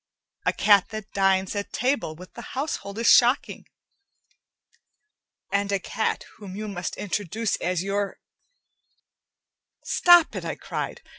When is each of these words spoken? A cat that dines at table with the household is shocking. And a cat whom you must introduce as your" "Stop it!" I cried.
A 0.47 0.53
cat 0.53 0.89
that 0.89 1.11
dines 1.13 1.55
at 1.55 1.71
table 1.71 2.15
with 2.15 2.33
the 2.33 2.41
household 2.57 2.97
is 2.97 3.05
shocking. 3.07 3.65
And 5.51 5.71
a 5.71 5.77
cat 5.77 6.23
whom 6.37 6.55
you 6.55 6.67
must 6.67 6.97
introduce 6.97 7.55
as 7.57 7.83
your" 7.83 8.17
"Stop 9.83 10.35
it!" 10.35 10.43
I 10.43 10.55
cried. 10.55 11.03